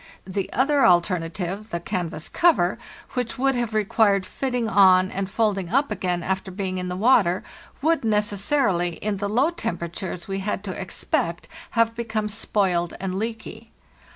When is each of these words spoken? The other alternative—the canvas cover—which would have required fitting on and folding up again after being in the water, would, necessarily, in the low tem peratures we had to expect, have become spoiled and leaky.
The 0.25 0.51
other 0.51 0.83
alternative—the 0.83 1.79
canvas 1.81 2.27
cover—which 2.27 3.37
would 3.37 3.53
have 3.53 3.75
required 3.75 4.25
fitting 4.25 4.67
on 4.67 5.11
and 5.11 5.29
folding 5.29 5.69
up 5.69 5.91
again 5.91 6.23
after 6.23 6.49
being 6.49 6.79
in 6.79 6.89
the 6.89 6.95
water, 6.97 7.43
would, 7.83 8.03
necessarily, 8.03 8.93
in 8.95 9.17
the 9.17 9.29
low 9.29 9.51
tem 9.51 9.77
peratures 9.77 10.27
we 10.27 10.39
had 10.39 10.63
to 10.63 10.71
expect, 10.71 11.47
have 11.77 11.93
become 11.93 12.29
spoiled 12.29 12.95
and 12.99 13.13
leaky. 13.13 13.69